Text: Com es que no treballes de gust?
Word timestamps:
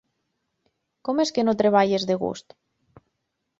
Com 1.09 1.21
es 1.25 1.33
que 1.37 1.45
no 1.47 1.55
treballes 1.61 2.09
de 2.13 2.19
gust? 2.25 2.59